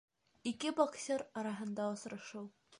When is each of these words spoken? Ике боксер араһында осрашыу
Ике 0.53 0.71
боксер 0.79 1.25
араһында 1.43 1.87
осрашыу 1.93 2.47